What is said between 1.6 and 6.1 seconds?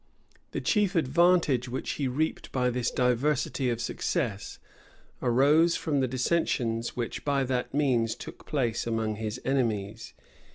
which he reaped by this diversity of success, arose from the